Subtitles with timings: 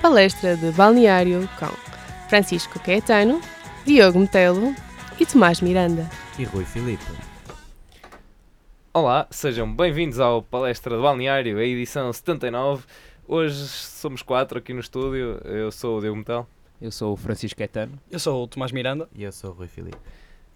[0.00, 1.66] palestra de balneário com
[2.28, 3.38] Francisco Caetano,
[3.84, 4.74] Diogo Metelo
[5.18, 6.08] e Tomás Miranda.
[6.38, 7.04] E Rui Filipe.
[8.94, 12.84] Olá, sejam bem-vindos ao Palestra do Balneário, a edição 79.
[13.28, 15.38] Hoje somos quatro aqui no estúdio.
[15.44, 16.48] Eu sou o Diogo Metal.
[16.80, 17.92] Eu sou o Francisco Caetano.
[18.10, 19.06] Eu sou o Tomás Miranda.
[19.14, 19.98] E eu sou o Rui Filipe.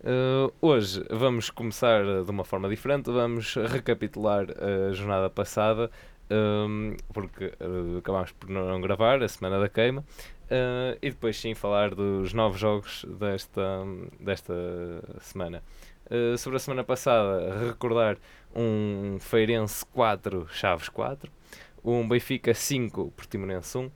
[0.00, 3.10] Uh, hoje vamos começar de uma forma diferente.
[3.10, 5.90] Vamos recapitular a jornada passada,
[6.30, 10.04] um, porque uh, acabámos por não gravar a semana da queima.
[10.44, 13.84] Uh, e depois sim falar dos novos jogos desta,
[14.20, 14.54] desta
[15.20, 15.62] semana.
[16.06, 18.18] Uh, sobre a semana passada, recordar
[18.54, 21.30] um Feirense 4, Chaves 4,
[21.82, 23.90] um Benfica 5, Portimonense 1,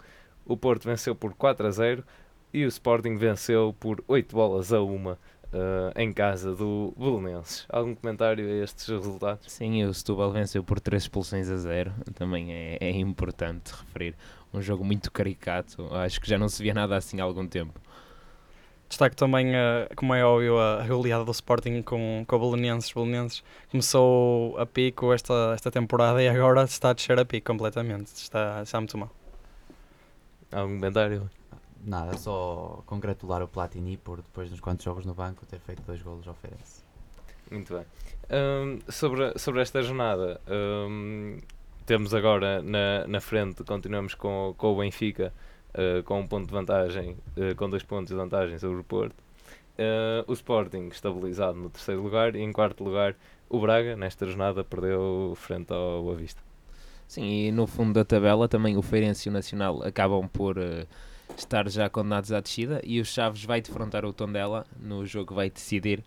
[0.47, 2.05] o Porto venceu por 4 a 0
[2.53, 5.17] e o Sporting venceu por 8 bolas a 1
[5.53, 7.67] uh, em casa do Belenenses.
[7.69, 9.51] Algum comentário a estes resultados?
[9.51, 14.15] Sim, o Setúbal venceu por 3 expulsões a 0, também é, é importante referir.
[14.53, 17.79] Um jogo muito caricato, acho que já não se via nada assim há algum tempo.
[18.89, 22.91] Destaque também, uh, como é óbvio, a goleada do Sporting com, com o Belenenses.
[22.91, 28.07] Belenenses começou a pico esta, esta temporada e agora está a descer a pico completamente.
[28.15, 29.11] Está, está muito mal.
[30.51, 31.29] Algum comentário?
[31.85, 36.03] Nada, só congratular o Platini por depois dos quantos jogos no banco ter feito dois
[36.03, 36.83] golos ao Feirense.
[37.51, 37.85] Muito bem.
[38.31, 41.39] Um, sobre, sobre esta jornada, um,
[41.87, 45.33] temos agora na, na frente, continuamos com, com o Benfica
[45.71, 49.17] uh, com um ponto de vantagem, uh, com dois pontos de vantagem sobre o Porto.
[49.79, 53.15] Uh, o Sporting estabilizado no terceiro lugar e em quarto lugar
[53.49, 56.43] o Braga, nesta jornada, perdeu frente ao Boa Vista.
[57.07, 60.57] Sim, e no fundo da tabela também o Feirense e o Nacional acabam por
[61.37, 65.35] estar já condenados à descida e o Chaves vai defrontar o Tondela no jogo que
[65.35, 66.05] vai decidir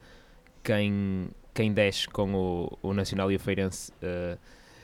[0.63, 4.37] quem, quem desce com o, o Nacional e o Feirense uh,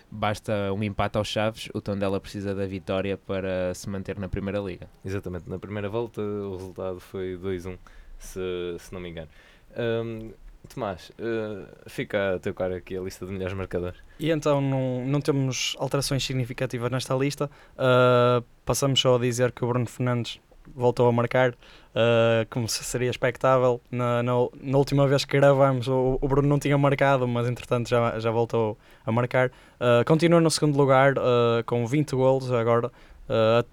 [0.10, 4.60] basta um empate aos Chaves, o Tondela precisa da vitória para se manter na Primeira
[4.60, 4.90] Liga.
[5.04, 7.78] Exatamente, na primeira volta o resultado foi 2-1,
[8.18, 8.40] se,
[8.80, 9.30] se não me engano.
[9.78, 10.32] Um,
[10.68, 14.00] Tomás, uh, fica a teu cara aqui a lista de melhores marcadores.
[14.20, 17.50] E então não, não temos alterações significativas nesta lista.
[17.73, 20.40] Uh, passamos só a dizer que o Bruno Fernandes
[20.76, 23.82] voltou a marcar, uh, como seria expectável.
[23.90, 27.90] Na, na, na, última vez que gravamos, o, o, Bruno não tinha marcado, mas entretanto
[27.90, 29.50] já, já voltou a marcar.
[29.50, 32.92] Uh, continua no segundo lugar uh, com 20 golos agora,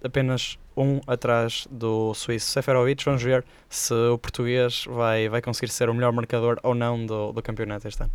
[0.03, 3.05] apenas um atrás do suíço Seferovic.
[3.05, 7.33] Vamos ver se o português vai, vai conseguir ser o melhor marcador ou não do,
[7.33, 8.13] do campeonato este ano.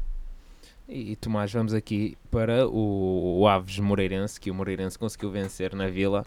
[0.87, 5.87] E Tomás, vamos aqui para o, o Aves Moreirense, que o Moreirense conseguiu vencer na
[5.87, 6.25] Vila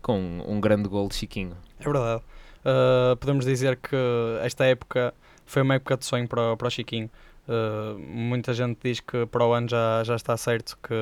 [0.00, 1.56] com um grande gol de Chiquinho.
[1.80, 2.22] É verdade.
[2.60, 3.96] Uh, podemos dizer que
[4.42, 5.12] esta época
[5.44, 7.10] foi uma época de sonho para, para o Chiquinho.
[7.48, 10.94] Uh, muita gente diz que para o ano já, já está certo que,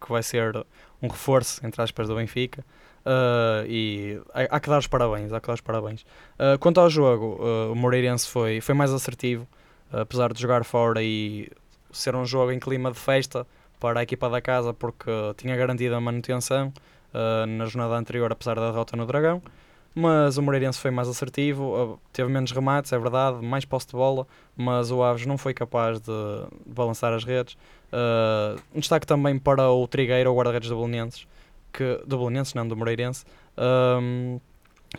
[0.00, 0.64] que vai ser
[1.02, 2.64] um reforço, entre aspas, do Benfica.
[3.00, 6.02] Uh, e há, que dar os parabéns, há que dar os parabéns.
[6.38, 7.38] Uh, quanto ao jogo,
[7.72, 9.46] o Moreirense foi, foi mais assertivo,
[9.90, 11.50] apesar de jogar fora e
[11.92, 13.46] ser um jogo em clima de festa
[13.78, 16.72] para a equipa da casa, porque tinha garantido a manutenção
[17.14, 19.42] uh, na jornada anterior, apesar da derrota no Dragão.
[19.92, 23.94] Mas o Moreirense foi mais assertivo, uh, teve menos remates, é verdade, mais posse de
[23.94, 26.12] bola, mas o Aves não foi capaz de,
[26.66, 27.54] de balançar as redes.
[27.92, 31.26] Uh, um destaque também para o Trigueiro, o guarda-redes do Belenenses,
[31.72, 33.24] que, do Belenenses, não, do Moreirense,
[34.00, 34.40] um,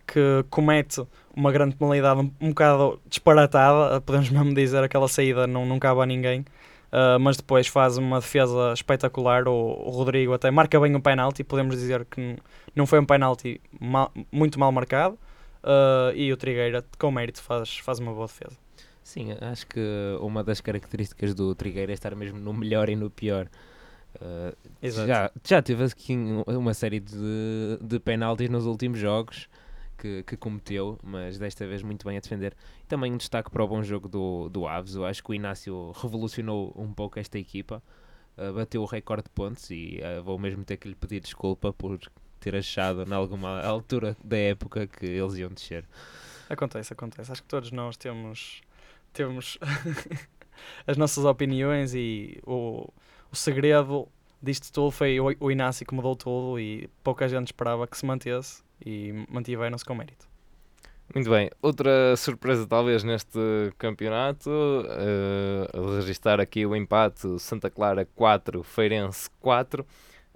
[0.08, 1.06] que comete
[1.36, 6.02] uma grande penalidade um, um bocado disparatada, podemos mesmo dizer, aquela saída não, não cabe
[6.02, 6.46] a ninguém.
[6.92, 9.48] Uh, mas depois faz uma defesa espetacular.
[9.48, 11.42] O, o, Rodrigo até marca bem o penalti.
[11.42, 12.36] Podemos dizer que
[12.76, 15.18] não foi um penalti mal, muito mal marcado.
[15.64, 18.58] Uh, e o Trigueira, com mérito, faz, faz uma boa defesa.
[19.04, 19.80] Sim, acho que
[20.20, 23.48] uma das características do Trigueira é estar mesmo no melhor e no pior.
[24.16, 26.16] Uh, já, já teve aqui
[26.48, 29.48] uma série de, de penaltis nos últimos jogos
[29.98, 32.56] que, que, cometeu, mas desta vez muito bem a defender.
[32.88, 34.96] Também um destaque para o bom jogo do, do Aves.
[34.96, 37.82] Eu acho que o Inácio revolucionou um pouco esta equipa,
[38.38, 41.72] uh, bateu o recorde de pontos e uh, vou mesmo ter que lhe pedir desculpa
[41.72, 42.00] por
[42.40, 45.86] ter achado, em alguma altura da época, que eles iam descer.
[46.50, 47.32] Acontece, acontece.
[47.32, 48.62] Acho que todos nós temos,
[49.14, 49.60] temos
[50.86, 52.92] as nossas opiniões e o,
[53.32, 54.08] o segredo
[54.42, 58.06] disto tudo foi o, o Inácio que mudou tudo e pouca gente esperava que se
[58.06, 60.30] mantesse e mantiveram-se com mérito.
[61.14, 63.38] Muito bem, outra surpresa talvez neste
[63.78, 69.86] campeonato, uh, aqui o empate Santa Clara 4, Feirense 4,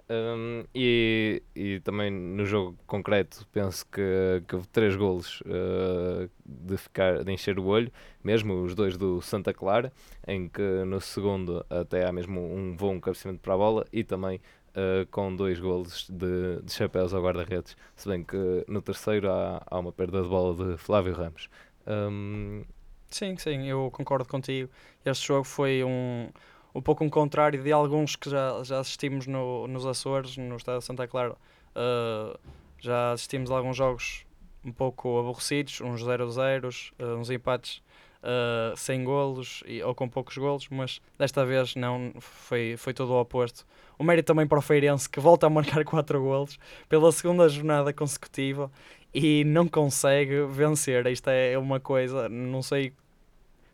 [0.08, 6.76] um, e, e também no jogo concreto penso que, que houve três golos uh, de,
[6.76, 7.90] ficar, de encher o olho,
[8.22, 9.92] mesmo os dois do Santa Clara,
[10.26, 14.40] em que no segundo até há mesmo um bom cabeceamento para a bola e também
[14.76, 19.60] uh, com dois golos de, de chapéus ao guarda-redes, se bem que no terceiro há,
[19.66, 21.48] há uma perda de bola de Flávio Ramos.
[21.86, 22.62] Um...
[23.08, 24.68] Sim, sim, eu concordo contigo.
[25.04, 26.28] Este jogo foi um,
[26.76, 30.78] um pouco um contrário de alguns que já, já assistimos no, nos Açores, no estado
[30.80, 31.34] de Santa Clara.
[31.74, 32.38] Uh,
[32.78, 34.26] já assistimos a alguns jogos
[34.62, 37.82] um pouco aborrecidos, uns 0-0, uh, uns empates
[38.22, 43.10] uh, sem golos e, ou com poucos golos, mas desta vez não, foi, foi todo
[43.10, 43.66] o oposto.
[43.98, 46.58] O mérito também para o Feirense, que volta a marcar 4 golos
[46.90, 48.70] pela segunda jornada consecutiva
[49.14, 51.06] e não consegue vencer.
[51.06, 52.92] Isto é uma coisa, não sei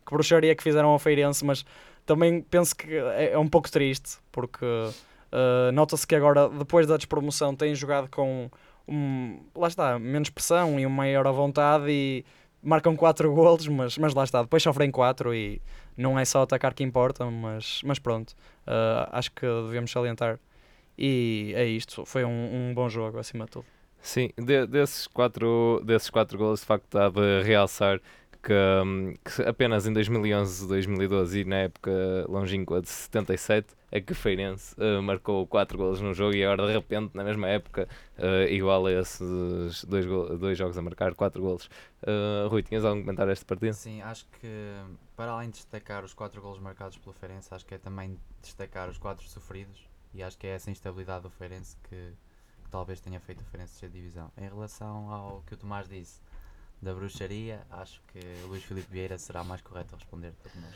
[0.07, 1.65] que bruxaria que fizeram ao Feirense, mas
[2.07, 6.97] também penso que é, é um pouco triste, porque uh, nota-se que agora, depois da
[6.97, 8.51] despromoção, têm jogado com
[8.89, 12.25] um, lá está, menos pressão e uma maior vontade e
[12.63, 15.61] marcam 4 golos, mas, mas lá está, depois sofrem 4 e
[15.97, 18.31] não é só atacar que importa, mas, mas pronto,
[18.67, 20.39] uh, acho que devemos salientar.
[20.97, 23.67] E é isto, foi um, um bom jogo acima de tudo.
[24.01, 28.01] Sim, de, desses quatro, desses quatro gols, de facto, está de realçar
[28.43, 31.91] que, hum, que, apenas em 2011, 2012 e na época
[32.29, 36.73] longínqua de 77 é que Feirense uh, marcou 4 golos no jogo e agora de
[36.73, 40.07] repente, na mesma época, uh, igual a esses dois,
[40.41, 41.67] dois jogos a marcar 4 golos.
[42.03, 43.75] Uh, Rui, tinhas algum comentário a este partido?
[43.75, 44.49] Sim, acho que
[45.15, 48.89] para além de destacar os 4 golos marcados pelo Feirense, acho que é também destacar
[48.89, 52.13] os 4 sofridos e acho que é essa instabilidade do Feirense que,
[52.65, 54.33] que talvez tenha feito o Feirense ser divisão.
[54.37, 56.21] Em relação ao que o Tomás disse
[56.83, 60.75] da bruxaria, acho que o Luís Filipe Vieira será mais correto a responder por nós.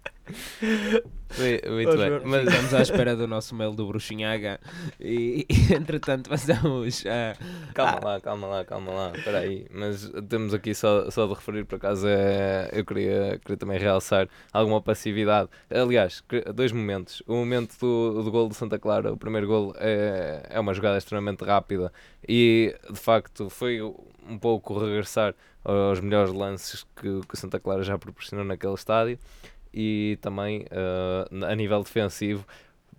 [0.26, 4.60] Muito bem, mas estamos à espera do nosso mail do Bruxinhaga
[4.98, 7.36] e, e entretanto passamos a.
[7.74, 9.66] Calma lá, calma lá, calma lá, espera aí.
[9.70, 14.28] Mas temos aqui só, só de referir, por acaso, é, eu queria, queria também realçar
[14.52, 15.48] alguma passividade.
[15.70, 16.24] Aliás,
[16.54, 17.22] dois momentos.
[17.26, 20.98] O momento do, do gol de Santa Clara, o primeiro gol, é, é uma jogada
[20.98, 21.92] extremamente rápida
[22.26, 25.34] e de facto foi um pouco regressar
[25.64, 29.18] aos melhores lances que, que o Santa Clara já proporcionou naquele estádio
[29.76, 32.46] e também uh, a nível defensivo,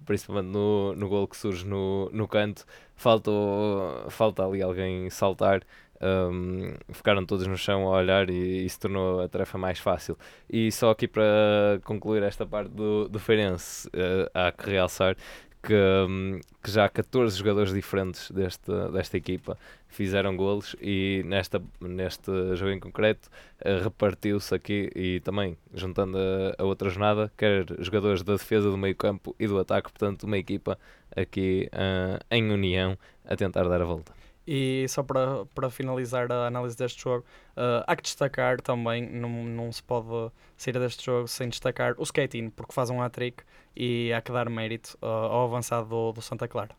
[0.05, 2.65] principalmente no, no gol que surge no, no canto,
[2.95, 5.63] faltou, falta ali alguém saltar.
[5.99, 10.15] Um, ficaram todos no chão a olhar e isso tornou a tarefa mais fácil.
[10.47, 15.17] E só aqui para concluir esta parte do, do Feirense, uh, há que realçar
[15.67, 19.57] que, um, que já 14 jogadores diferentes deste, desta equipa
[19.89, 23.27] fizeram golos e nesta, neste jogo em concreto
[23.65, 28.77] uh, repartiu-se aqui e também juntando a, a, outra jornada, quer jogadores da defesa do
[28.77, 30.79] meio campo e do ataque, portanto uma equipa
[31.13, 34.13] aqui uh, em união a tentar dar a volta.
[34.47, 37.25] E só para, para finalizar a análise deste jogo,
[37.57, 42.03] uh, há que destacar também, não, não se pode sair deste jogo sem destacar o
[42.03, 43.43] skating, porque faz um hat-trick
[43.75, 46.73] e há que dar mérito uh, ao avançado do, do Santa Clara.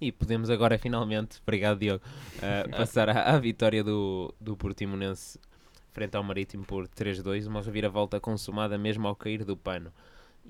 [0.00, 2.02] E podemos agora finalmente, obrigado Diogo,
[2.36, 5.38] uh, passar à, à, vitória do, do Portimonense
[5.92, 9.92] frente ao Marítimo por 3-2, uma reviravolta consumada mesmo ao cair do pano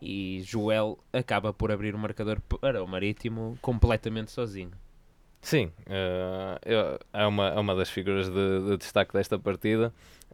[0.01, 4.73] e Joel acaba por abrir o marcador para o Marítimo completamente sozinho.
[5.43, 9.93] Sim, uh, é, uma, é uma das figuras de, de destaque desta partida.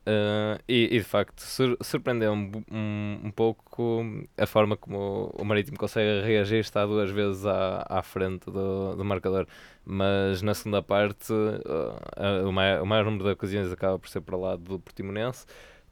[0.09, 4.05] Uh, e, e, de facto sur surpreendeu-me um, um, pouco
[4.39, 9.05] a forma como o, Marítimo consegue reagir, está duas vezes à, à frente do, do
[9.05, 9.49] marcador,
[9.85, 14.21] mas na segunda parte uh, o, maior, o maior número de ocasiões acaba por ser
[14.21, 15.45] para o lado do Portimonense.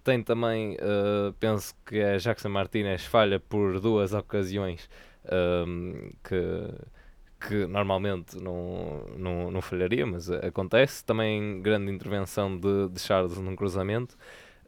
[0.04, 4.88] Tem também, uh, penso que é Jackson Martinez falha por duas ocasiões
[5.66, 11.02] um, que, que normalmente não, não, não falharia, mas acontece.
[11.02, 14.14] Também grande intervenção de, de Charles num cruzamento.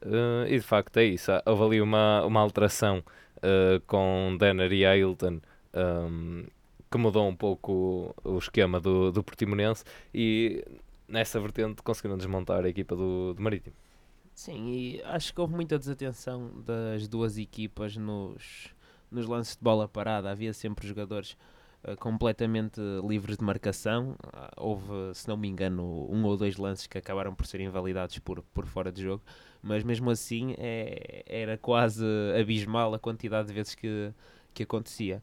[0.02, 1.31] Uh, e de facto é isso.
[1.45, 3.05] Houve ali uma, uma alteração
[3.37, 5.40] uh, com Denner e Ailton
[5.75, 6.45] um,
[6.90, 10.64] que mudou um pouco o, o esquema do, do Portimonense e
[11.07, 13.75] nessa vertente conseguiram desmontar a equipa do, do Marítimo.
[14.37, 18.69] Sim, e acho que houve muita desatenção das duas equipas nos,
[19.11, 20.31] nos lances de bola parada.
[20.31, 21.38] Havia sempre jogadores
[21.83, 24.11] uh, completamente livres de marcação.
[24.23, 28.19] Uh, houve, se não me engano, um ou dois lances que acabaram por ser invalidados
[28.19, 29.23] por, por fora de jogo,
[29.62, 32.05] mas mesmo assim é, era quase
[32.38, 34.12] abismal a quantidade de vezes que,
[34.52, 35.23] que acontecia.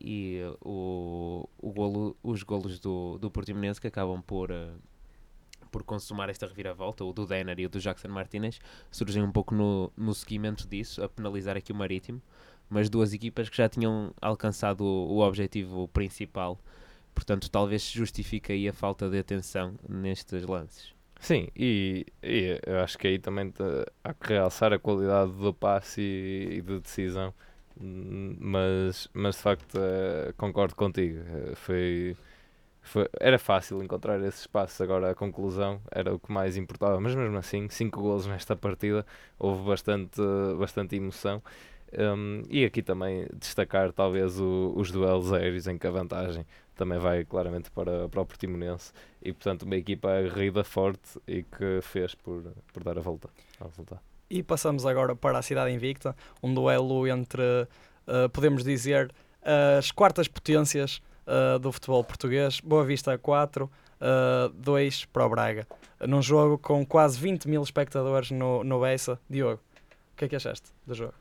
[0.00, 4.50] E o, o golo, os golos do, do Portimonense que acabam por.
[4.50, 4.74] Uh,
[5.70, 8.60] por consumar esta reviravolta, o do Denner e o do Jackson Martinez,
[8.90, 12.20] surgem um pouco no, no seguimento disso, a penalizar aqui o Marítimo,
[12.68, 16.58] mas duas equipas que já tinham alcançado o, o objetivo principal,
[17.14, 20.92] portanto talvez se justifique aí a falta de atenção nestes lances.
[21.20, 23.52] Sim, e, e eu acho que aí também
[24.04, 27.34] há que realçar a qualidade do passe e, e de decisão
[27.80, 31.18] Hum, mas, mas de facto eh, concordo contigo.
[31.20, 32.16] Eh, foi,
[32.88, 34.82] foi, era fácil encontrar esse espaço.
[34.82, 37.00] Agora a conclusão era o que mais importava.
[37.00, 39.04] Mas mesmo assim, 5 golos nesta partida,
[39.38, 40.20] houve bastante,
[40.58, 41.42] bastante emoção.
[41.92, 46.98] Um, e aqui também destacar talvez o, os duelos aéreos em que a vantagem também
[46.98, 48.92] vai claramente para, para o Portimonense
[49.22, 52.42] e portanto uma equipa aguerrida, forte e que fez por,
[52.74, 53.30] por dar a volta.
[54.28, 59.10] E passamos agora para a Cidade Invicta, um duelo entre, uh, podemos dizer,
[59.42, 62.60] as quartas potências uh, do futebol português.
[62.60, 65.66] Boa Vista 4, uh, 2 para o Braga.
[66.00, 69.20] Num jogo com quase 20 mil espectadores no, no Bessa.
[69.28, 69.60] Diogo,
[70.12, 71.14] o que é que achaste do jogo?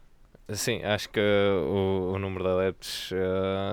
[0.54, 3.10] Sim, acho que o, o número de adeptos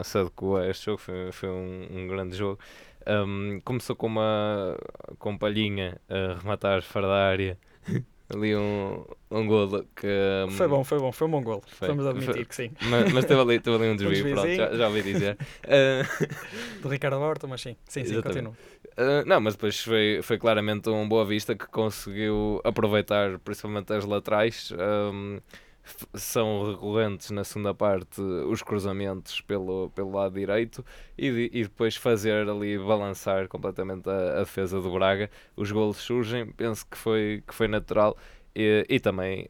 [0.05, 2.59] se adequou a este jogo, foi, foi um, um grande jogo.
[3.07, 4.77] Um, começou com uma
[5.19, 7.59] com palhinha a rematar fora da área.
[8.29, 10.07] Ali um, um golo que.
[10.47, 11.63] Um, foi bom, foi bom, foi um bom golo.
[11.67, 12.71] Foi, Vamos admitir foi, que sim.
[12.83, 15.37] Mas, mas teve, ali, teve ali um desvio, um pronto, já, já ouvi dizer.
[15.65, 16.35] Uh,
[16.83, 18.53] Do Ricardo Horta, mas sim, sim, sim, continua.
[18.97, 24.05] Uh, não, mas depois foi, foi claramente um Boa Vista que conseguiu aproveitar principalmente as
[24.05, 24.73] laterais.
[24.73, 25.41] Um,
[26.15, 30.85] são recorrentes na segunda parte os cruzamentos pelo, pelo lado direito
[31.17, 35.31] e, e depois fazer ali balançar completamente a, a, defesa do Braga.
[35.57, 38.17] Os golos surgem, penso que foi, que foi natural
[38.55, 39.47] e, e também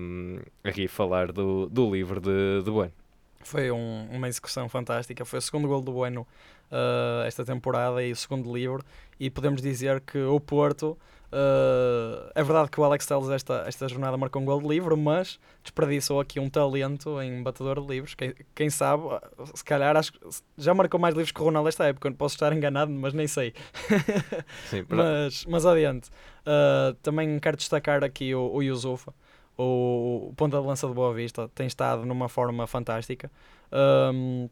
[0.00, 2.92] um, aqui falar do, do livro de, de Bueno.
[3.40, 6.26] Foi um, uma execução fantástica, foi o segundo gol do Bueno
[6.70, 8.84] uh, esta temporada e o segundo livro
[9.18, 10.98] e podemos dizer que o Porto
[11.30, 14.96] Uh, é verdade que o Alex Telles esta, esta jornada marcou um gol de livro,
[14.96, 18.14] mas desperdiçou aqui um talento em batedor de livros.
[18.14, 19.02] Quem, quem sabe,
[19.54, 20.12] se calhar acho,
[20.56, 22.10] já marcou mais livros que o Ronaldo esta época.
[22.12, 23.52] Posso estar enganado, mas nem sei.
[24.70, 26.08] Sim, mas, mas adiante.
[26.46, 29.12] Uh, também quero destacar aqui o, o Yusufa,
[29.56, 31.48] o, o ponta de lança de Boa Vista.
[31.54, 33.30] Tem estado numa forma fantástica.
[33.70, 34.48] Um,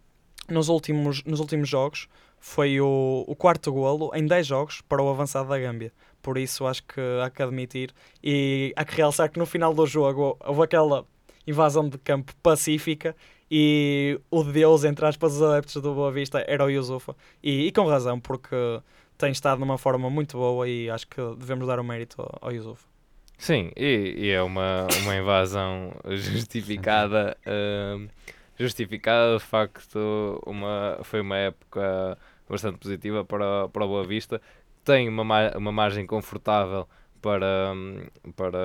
[0.47, 2.07] nos, últimos, nos últimos jogos
[2.39, 5.91] foi o, o quarto golo em 10 jogos para o avançado da Gâmbia
[6.27, 7.95] por isso acho que há que admitir.
[8.21, 11.07] E há que realçar que no final do jogo houve aquela
[11.47, 13.15] invasão de campo pacífica
[13.49, 17.15] e o deus, entre aspas, dos adeptos do Boa Vista era o Yusufa.
[17.41, 18.57] E, e, com razão, porque
[19.17, 22.53] tem estado numa forma muito boa e acho que devemos dar o mérito ao, ao
[22.53, 22.89] Yusufa.
[23.39, 27.37] Sim, e, e, é uma, uma invasão justificada.
[27.47, 28.09] uh,
[28.59, 32.19] justificada, de facto, uma, foi uma época
[32.49, 34.43] bastante positiva para, para o Boa Vista
[34.87, 35.23] tem uma,
[35.57, 36.89] uma margem confortável
[37.21, 37.75] para,
[38.37, 38.59] para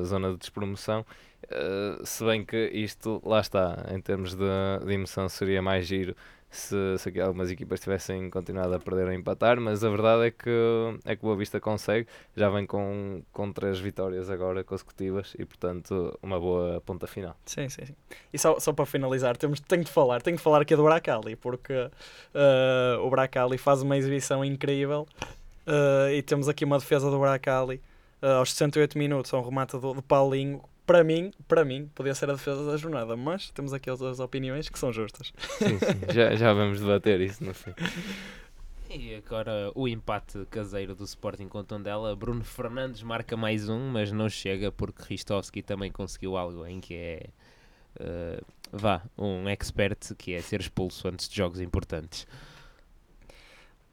[0.00, 1.04] a zona de despromoção.
[1.44, 4.44] Uh, se bem que isto, lá está, em termos de,
[4.86, 6.14] de emoção, seria mais giro
[6.48, 10.50] se, se algumas equipas tivessem continuado a perder a empatar, mas a verdade é que,
[11.04, 16.16] é que Boa Vista consegue, já vem com, com três vitórias agora consecutivas e, portanto,
[16.22, 17.36] uma boa ponta final.
[17.44, 17.94] Sim, sim, sim.
[18.32, 21.36] E só, só para finalizar, temos, tenho de falar, tenho de falar aqui do Bracali,
[21.36, 25.06] porque uh, o Bracali faz uma exibição incrível
[25.70, 27.80] Uh, e temos aqui uma defesa do Bracali
[28.20, 30.60] uh, aos 68 minutos, um remate do, do Paulinho.
[30.84, 34.68] Para mim, para mim, podia ser a defesa da jornada, mas temos aqui outras opiniões
[34.68, 35.32] que são justas.
[35.38, 36.12] Sim, sim.
[36.12, 37.72] já, já vamos debater isso no fim.
[38.90, 42.16] E agora o empate caseiro do Sporting com Tondela.
[42.16, 46.94] Bruno Fernandes marca mais um, mas não chega porque Ristovski também conseguiu algo em que
[46.94, 47.26] é
[48.00, 52.26] uh, vá, um expert que é ser expulso antes de jogos importantes.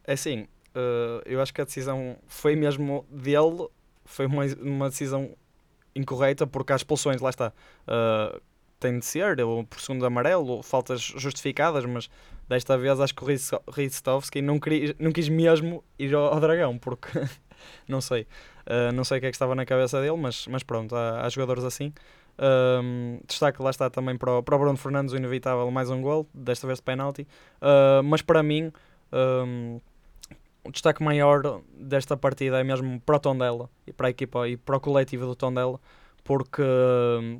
[0.03, 3.67] É assim, uh, eu acho que a decisão foi mesmo dele,
[4.05, 5.35] foi uma, uma decisão
[5.95, 7.51] incorreta, porque há expulsões, lá está,
[7.87, 8.39] uh,
[8.79, 12.09] tem de ser, ou por segundo amarelo, faltas justificadas, mas
[12.47, 14.59] desta vez acho que o Ristovski não,
[14.99, 17.09] não quis mesmo ir ao, ao Dragão, porque
[17.89, 18.27] não sei,
[18.67, 21.25] uh, não sei o que é que estava na cabeça dele, mas, mas pronto, há,
[21.25, 21.91] há jogadores assim.
[22.39, 26.03] Um, destaque lá está também para o, para o Bruno Fernandes, o inevitável mais um
[26.03, 27.27] gol, desta vez de penalti,
[27.61, 28.71] uh, mas para mim.
[29.11, 29.79] Um,
[30.67, 34.57] o destaque maior desta partida é mesmo para o Tondela e para a equipa e
[34.57, 35.79] para o coletivo do Tondela,
[36.25, 37.39] porque hum,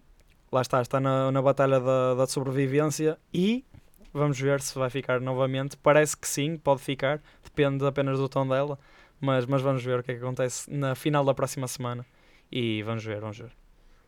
[0.50, 3.66] lá está, está na, na batalha da, da sobrevivência e
[4.14, 5.76] vamos ver se vai ficar novamente.
[5.76, 8.80] Parece que sim, pode ficar, depende apenas do Tondela,
[9.20, 12.06] mas, mas vamos ver o que é que acontece na final da próxima semana
[12.50, 13.52] e vamos ver, vamos ver.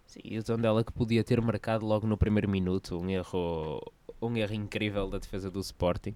[0.08, 3.82] Sim, e o Tondela que podia ter marcado logo no primeiro minuto um erro,
[4.22, 6.16] um erro incrível da defesa do Sporting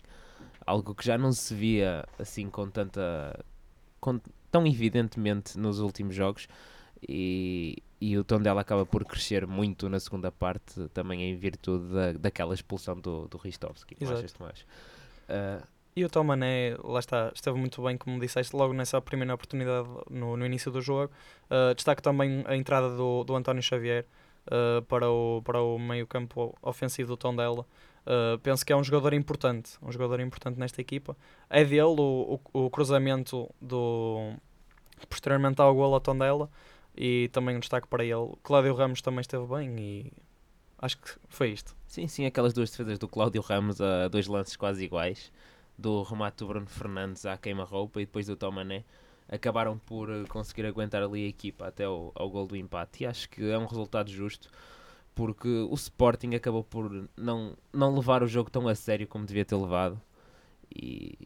[0.66, 3.44] algo que já não se via assim com tanta.
[4.00, 4.20] Com,
[4.52, 6.48] tão evidentemente nos últimos jogos.
[7.08, 11.94] E, e o tom dela acaba por crescer muito na segunda parte, também em virtude
[11.94, 13.98] da, daquela expulsão do, do Ristovski.
[14.00, 14.42] Exato.
[14.42, 14.62] Mais.
[15.30, 15.66] Uh,
[15.96, 19.88] e o Tom Mané, lá está, esteve muito bem, como disseste, logo nessa primeira oportunidade
[20.10, 21.14] no, no início do jogo.
[21.46, 24.06] Uh, destaque também a entrada do, do António Xavier,
[24.48, 27.66] uh, para, o, para o meio campo ofensivo do Tondela.
[28.06, 31.16] Uh, penso que é um jogador importante, um jogador importante nesta equipa.
[31.50, 34.34] É dele o, o, o cruzamento do
[35.10, 36.50] posteriormente ao gol ao Tondela
[36.96, 38.34] e também um destaque para ele.
[38.44, 40.14] Cláudio Ramos também esteve bem e
[40.80, 41.76] acho que foi isto.
[41.88, 45.32] Sim, sim, aquelas duas defesas do Cláudio Ramos a dois lances quase iguais,
[45.78, 48.84] do remate do Bruno Fernandes à queima-roupa e depois do Tomané,
[49.30, 53.04] acabaram por eh, conseguir aguentar ali a equipa até ao, ao gol do empate.
[53.04, 54.50] E acho que é um resultado justo
[55.16, 59.46] porque o Sporting acabou por não, não levar o jogo tão a sério como devia
[59.46, 60.02] ter levado.
[60.76, 61.18] E,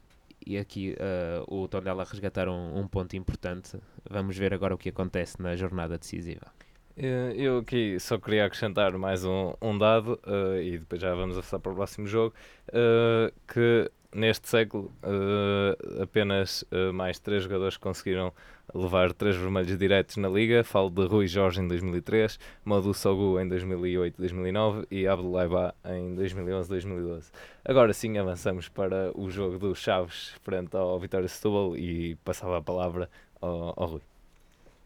[0.45, 3.77] e aqui uh, o Tondela resgataram um, um ponto importante.
[4.09, 6.51] Vamos ver agora o que acontece na jornada decisiva.
[6.99, 11.35] Eh, eu aqui só queria acrescentar mais um, um dado uh, e depois já vamos
[11.35, 12.33] passar para o próximo jogo.
[12.69, 18.33] Uh, que neste século uh, apenas uh, mais três jogadores conseguiram
[18.73, 20.63] levar três vermelhos diretos na liga.
[20.63, 27.31] Falo de Rui Jorge em 2003, Modu Sogu em 2008-2009 e Abdoulaye Ba em 2011-2012.
[27.63, 32.61] Agora sim avançamos para o jogo dos Chaves frente ao Vitória Setúbal e passava a
[32.61, 33.09] palavra
[33.41, 34.01] ao, ao Rui.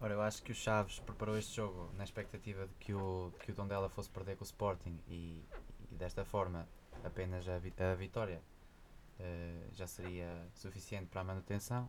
[0.00, 3.52] Ora, eu acho que o Chaves preparou este jogo na expectativa de que o, que
[3.52, 5.44] o Tondela fosse perder com o Sporting e,
[5.90, 6.66] e desta forma
[7.04, 8.40] apenas a, a vitória
[9.22, 11.88] uh, já seria suficiente para a manutenção.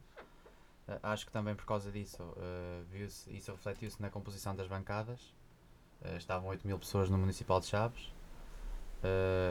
[0.88, 2.96] Uh, acho que também por causa disso, uh,
[3.28, 5.34] isso refletiu-se na composição das bancadas.
[6.18, 8.12] estavam 8 mil pessoas no Municipal de Chaves.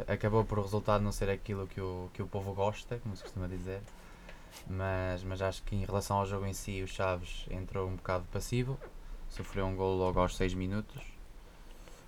[0.07, 3.23] acabou por o resultado não ser aquilo que o, que o povo gosta, como se
[3.23, 3.83] costuma dizer.
[4.67, 8.25] Mas, mas acho que em relação ao jogo em si, o Chaves entrou um bocado
[8.31, 8.79] passivo.
[9.31, 11.12] Sofreu um gol logo aos 6 minutos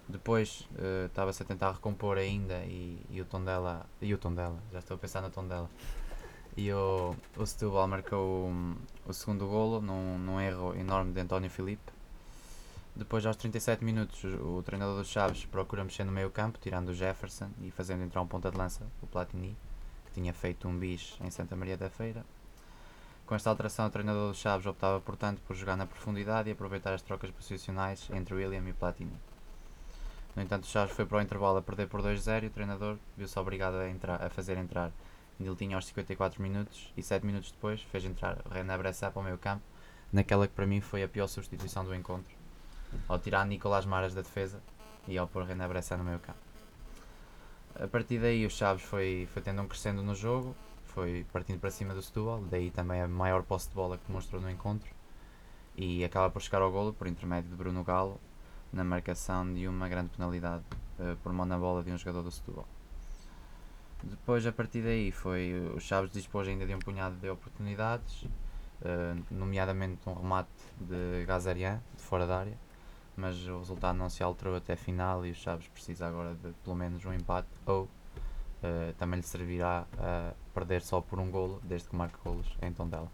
[0.08, 0.68] depois
[1.06, 3.86] estava-se a tentar recompor ainda e, e o Tondela.
[4.00, 5.68] E o Tondela, já estou a pensar na Tondela.
[6.56, 11.50] E o, o Setúbal marcou um, o segundo golo num, num erro enorme de António
[11.50, 11.92] Filipe.
[12.94, 16.94] Depois, aos 37 minutos, o treinador dos Chaves procura mexer no meio campo, tirando o
[16.94, 19.56] Jefferson e fazendo entrar um ponta de lança, o Platini,
[20.06, 22.24] que tinha feito um bis em Santa Maria da Feira.
[23.26, 26.94] Com esta alteração, o treinador dos Chaves optava, portanto, por jogar na profundidade e aproveitar
[26.94, 29.18] as trocas posicionais entre William e Platini.
[30.36, 32.98] No entanto, o Chaves foi para o intervalo a perder por 2-0 e o treinador
[33.16, 34.90] viu-se obrigado a, entrar, a fazer entrar
[35.38, 39.38] Niltinho aos 54 minutos e 7 minutos depois fez entrar René Bressa para o meio
[39.38, 39.62] campo,
[40.12, 42.34] naquela que para mim foi a pior substituição do encontro,
[43.08, 44.60] ao tirar Nicolás Maras da defesa
[45.06, 46.38] e ao pôr René Bressa no meio campo.
[47.76, 51.70] A partir daí o Chaves foi, foi tendo um crescendo no jogo, foi partindo para
[51.70, 54.88] cima do Setúbal, daí também a maior posse de bola que mostrou no encontro
[55.76, 58.20] e acaba por chegar ao golo por intermédio de Bruno Galo
[58.74, 60.64] na marcação de uma grande penalidade
[60.98, 62.66] uh, por mão na bola de um jogador do Setúbal.
[64.02, 69.24] Depois, a partir daí, foi o Chaves dispôs ainda de um punhado de oportunidades, uh,
[69.30, 72.58] nomeadamente um remate de Gazarian, de fora da área,
[73.16, 76.52] mas o resultado não se alterou até a final e o Chaves precisa agora de
[76.64, 81.60] pelo menos um empate ou uh, também lhe servirá a perder só por um golo,
[81.62, 83.10] desde que marque golos em Tondela.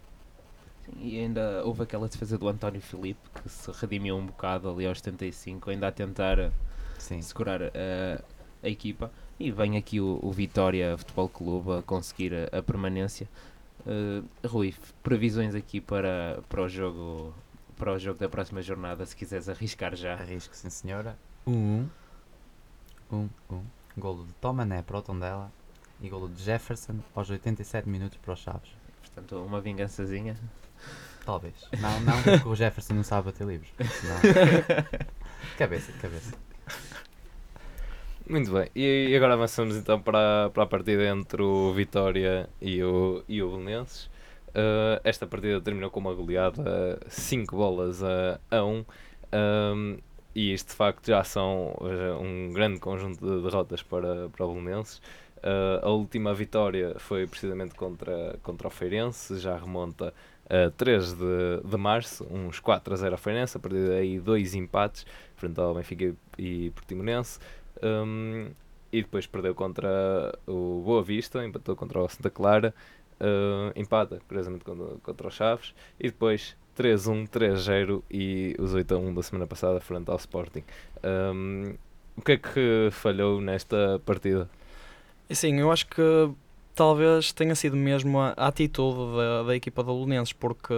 [0.99, 4.99] E ainda houve aquela defesa do António Filipe que se redimiu um bocado ali aos
[4.99, 6.51] 75, ainda a tentar eh,
[6.97, 7.21] Sim.
[7.21, 8.21] segurar a, eh,
[8.63, 9.11] a equipa.
[9.39, 13.27] E vem aqui o, o Vitória Futebol Clube a conseguir a, a permanência.
[13.85, 17.33] Uh, Rui, previsões aqui para, para, o jogo,
[17.77, 20.13] para o jogo da próxima jornada, se quiseres arriscar já.
[20.13, 21.17] Arrisco, sim senhora.
[21.47, 21.89] 1 um,
[23.11, 23.63] um, um.
[23.97, 25.51] Golo de Tomané para o Tondela
[25.99, 28.69] e golo de Jefferson aos 87 minutos para os Chaves.
[29.01, 30.37] Portanto, uma vingançazinha.
[31.25, 31.53] Talvez.
[31.79, 33.69] Não, não, porque o Jefferson não sabe bater livros.
[35.57, 36.33] cabeça, cabeça.
[38.27, 43.23] Muito bem, e agora avançamos então para, para a partida entre o Vitória e o,
[43.27, 44.05] e o Belenenses.
[44.49, 48.85] Uh, esta partida terminou com uma goleada 5 bolas a 1 a um,
[49.33, 49.97] um,
[50.35, 54.53] e isto de facto já são uh, um grande conjunto de derrotas para, para o
[54.53, 55.01] Belenenses.
[55.37, 60.13] Uh, a última vitória foi precisamente contra, contra o Feirense, já remonta
[60.51, 64.53] uh, 3 de, de março, uns 4 a 0 a Feirense, a partir daí dois
[64.53, 67.39] empates, frente ao Benfica e, e Portimonense.
[67.81, 68.51] Um,
[68.91, 72.73] e depois perdeu contra o Boa Vista, empatou contra o Santa Clara,
[73.21, 79.23] uh, empata, curiosamente, contra, contra o Chaves, e depois 3-1, 3-0 e os 8-1 da
[79.23, 80.63] semana passada frente ao Sporting.
[81.03, 81.75] Um,
[82.17, 84.49] o que é que falhou nesta partida?
[85.29, 86.01] Sim, eu acho que
[86.75, 90.73] talvez tenha sido mesmo a, atitude da, da equipa do Lunenses, porque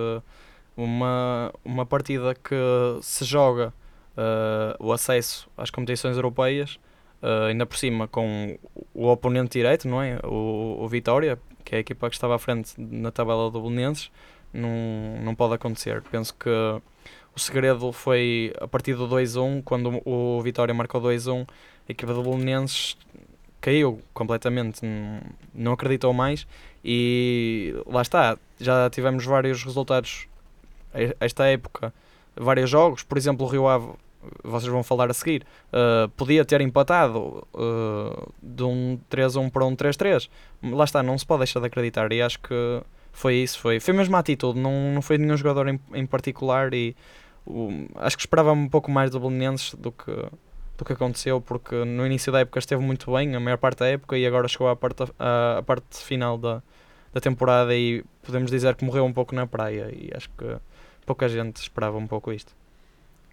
[0.76, 2.56] uma, uma partida que
[3.02, 3.74] se joga
[4.18, 6.80] uh, o acesso às competições europeias,
[7.22, 8.58] uh, ainda por cima com
[8.94, 10.20] o oponente direto, não é?
[10.24, 14.12] O, o Vitória, que é a equipa que estava à frente na tabela do Lunenses,
[14.52, 14.70] não,
[15.24, 16.02] não pode acontecer.
[16.12, 16.50] Penso que
[17.36, 21.48] o segredo foi a partir do 2-1, quando o Vitória marcou 2-1,
[21.88, 22.96] a equipa do Belenenses
[23.64, 24.82] caiu completamente,
[25.56, 26.46] não acreditou mais
[26.84, 30.28] e lá está, já tivemos vários resultados
[31.18, 31.94] esta época,
[32.36, 33.88] vários jogos, por exemplo o Rio Ave,
[34.44, 39.78] vocês vão falar a seguir, uh, podia ter empatado uh, de um 3-1 para um
[39.78, 40.30] 3-3,
[40.62, 42.82] lá está, não se pode deixar de acreditar e acho que
[43.14, 46.74] foi isso, foi, foi mesmo a atitude, não, não foi nenhum jogador em, em particular
[46.74, 46.98] e
[47.96, 50.12] acho que esperava um pouco mais do Belenenses do que
[50.84, 53.88] do que aconteceu, porque no início da época esteve muito bem, a maior parte da
[53.88, 56.62] época, e agora chegou à parte, à, à parte final da,
[57.14, 60.58] da temporada e podemos dizer que morreu um pouco na praia, e acho que
[61.06, 62.54] pouca gente esperava um pouco isto.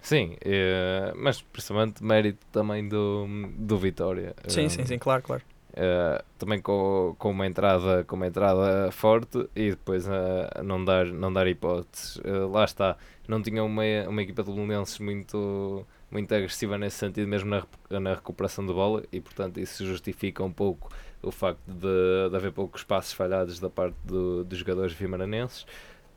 [0.00, 4.34] Sim, é, mas principalmente mérito também do, do Vitória.
[4.48, 5.42] Sim, sim, sim, claro, claro.
[5.70, 11.06] Uh, também com, com, uma entrada, com uma entrada forte e depois uh, não, dar,
[11.06, 12.20] não dar hipóteses.
[12.50, 12.96] Lá está,
[13.28, 18.14] não tinha uma, uma equipa de Belenenses muito muito agressiva nesse sentido, mesmo na, na
[18.14, 20.90] recuperação de bola, e portanto isso justifica um pouco
[21.22, 25.66] o facto de, de haver poucos passos falhados da parte do, dos jogadores vimaranenses.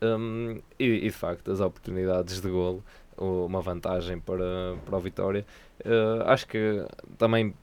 [0.02, 2.84] Um, e, e, de facto, as oportunidades de golo,
[3.16, 5.46] uma vantagem para, para a Vitória.
[5.80, 6.84] Uh, acho que
[7.16, 7.54] também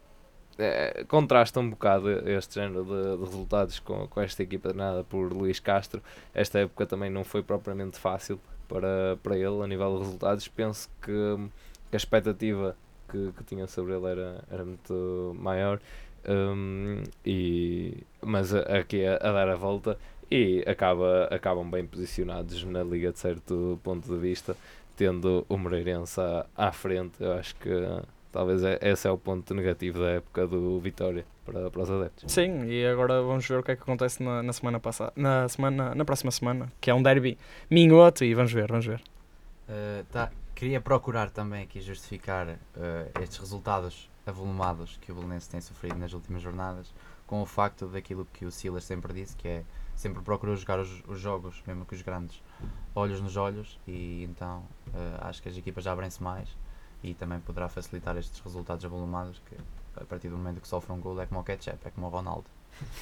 [0.58, 5.32] é, contrasta um bocado este género de, de, resultados com, com esta equipa nada por
[5.34, 6.02] Luís Castro.
[6.34, 10.48] Esta época também não foi propriamente fácil para, para ele a nível de resultados.
[10.48, 11.38] Penso que
[11.96, 12.76] a expectativa
[13.10, 15.80] que, que tinha sobre ele era, era muito maior.
[16.28, 19.98] Um, e, mas aqui a, a, dar a volta
[20.30, 24.56] e acaba, acabam bem posicionados na liga de certo ponto de vista,
[24.96, 27.16] tendo o Moreirense à, à frente.
[27.20, 27.70] Eu acho que
[28.32, 32.32] talvez é, esse é o ponto negativo da época do Vitória para, para os adeptos.
[32.32, 35.48] Sim, e agora vamos ver o que é que acontece na, na semana passada, na
[35.50, 37.38] semana, na próxima semana, que é um derby
[37.70, 39.02] minhoto e vamos ver, vamos ver.
[39.68, 45.60] Uh, tá, queria procurar também aqui justificar uh, estes resultados avolumados que o Belenense tem
[45.62, 46.94] sofrido nas últimas jornadas
[47.26, 49.64] com o facto daquilo que o Silas sempre disse, que é
[49.96, 52.42] sempre procurou jogar os, os jogos, mesmo que os grandes,
[52.94, 54.60] olhos nos olhos e então
[54.90, 56.50] uh, acho que as equipas abrem-se mais
[57.04, 59.56] e também poderá facilitar estes resultados avolumados que
[59.96, 62.10] a partir do momento que sofre um gol é como o ketchup, é como o
[62.10, 62.46] Ronaldo.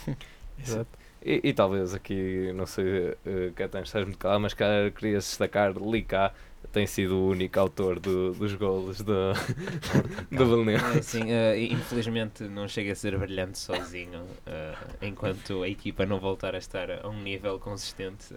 [0.61, 0.89] Exato.
[1.21, 5.73] E, e, talvez aqui, não sei, uh, que até estás muito claro, mas queria destacar
[5.77, 6.33] Licá
[6.71, 9.33] tem sido o único autor do, dos golos do,
[10.31, 10.95] do Belenenses.
[10.95, 16.19] É, sim, uh, infelizmente não chega a ser brilhante sozinho, uh, enquanto a equipa não
[16.19, 18.35] voltar a estar a um nível consistente,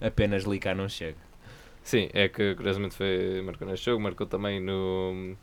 [0.00, 1.18] apenas Licá não chega.
[1.82, 5.34] Sim, é que curiosamente foi, marcou neste jogo, marcou também no,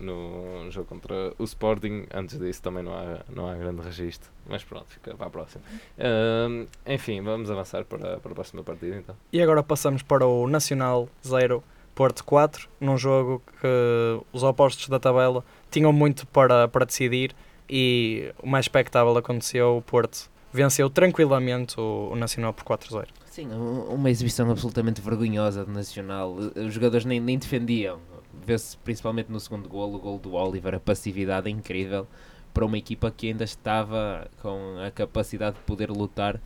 [0.00, 2.06] no jogo contra o Sporting.
[2.12, 4.30] Antes disso também não há, não há grande registro.
[4.46, 5.62] Mas pronto, fica para a próxima.
[5.98, 9.16] Uh, enfim, vamos avançar para, para a próxima partida então.
[9.32, 11.62] E agora passamos para o Nacional 0,
[11.94, 17.34] Porto 4, num jogo que os opostos da tabela tinham muito para, para decidir
[17.68, 23.06] e o mais expectável aconteceu, o Porto venceu tranquilamente o, o Nacional por 4-0.
[23.26, 26.34] Sim, uma exibição absolutamente vergonhosa do Nacional.
[26.34, 28.00] Os jogadores nem, nem defendiam
[28.44, 32.06] vê-se principalmente no segundo gol, o gol do Oliver, a passividade incrível
[32.52, 36.40] para uma equipa que ainda estava com a capacidade de poder lutar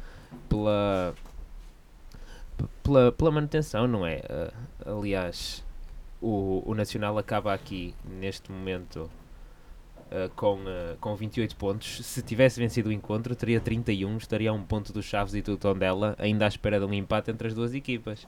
[0.48, 1.14] pela,
[2.83, 4.20] pela, pela manutenção, não é?
[4.87, 5.64] Uh, aliás,
[6.20, 9.11] o, o Nacional acaba aqui, neste momento,
[10.11, 12.05] uh, com, uh, com 28 pontos.
[12.05, 15.57] Se tivesse vencido o encontro, teria 31, estaria a um ponto dos Chaves e do
[15.57, 18.26] Tondela, ainda à espera de um empate entre as duas equipas.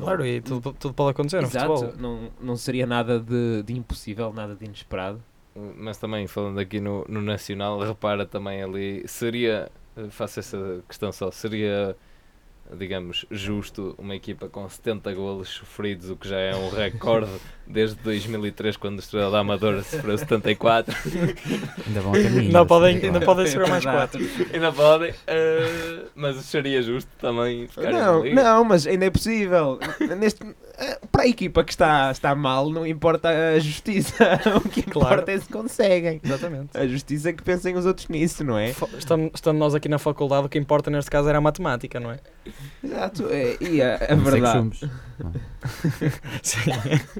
[0.00, 2.00] Claro, e tudo, tudo pode acontecer Exato, no futebol.
[2.00, 5.22] Não, não seria nada de, de impossível, nada de inesperado.
[5.76, 9.70] Mas também, falando aqui no, no Nacional, repara também ali, seria,
[10.10, 11.96] faço essa questão só, seria
[12.72, 17.30] digamos, justo uma equipa com 70 golos sofridos, o que já é um recorde
[17.66, 20.94] desde 2003, quando o Estrela da Amadora sofreu 74.
[21.86, 22.40] Ainda vão caminho.
[22.40, 24.20] Ainda podem, ainda podem ser mais 4.
[24.52, 29.78] ainda podem, uh, mas seria justo também ficar Não, não, mas ainda é possível.
[30.18, 30.42] Neste,
[30.78, 34.40] eh, para a equipa que está, está mal, não importa a justiça.
[34.56, 35.30] o que importa claro.
[35.30, 36.20] é se conseguem.
[36.22, 36.76] Exatamente.
[36.76, 38.70] A justiça é que pensem os outros nisso, não é?
[38.98, 42.10] Estando, estando nós aqui na faculdade, o que importa neste caso era a matemática, não
[42.10, 42.18] é?
[42.82, 44.78] Exato, é, e a, a verdade.
[46.42, 46.70] sim.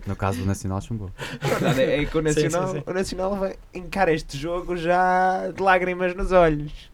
[0.06, 1.10] No caso do Nacional chumbou.
[1.40, 2.84] A verdade é, é que o Nacional, sim, sim, sim.
[2.86, 6.90] o Nacional vai encarar este jogo já de lágrimas nos olhos.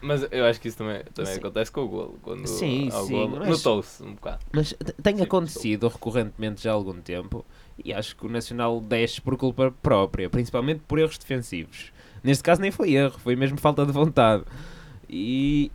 [0.00, 2.18] Mas eu acho que isso também, também acontece com o golo.
[2.22, 4.38] Quando sim, há o sim, notou-se um bocado.
[4.52, 7.44] Mas tem acontecido recorrentemente já há algum tempo
[7.82, 11.92] e acho que o Nacional desce por culpa própria, principalmente por erros defensivos.
[12.22, 14.44] Neste caso nem foi erro, foi mesmo falta de vontade.
[15.08, 15.70] E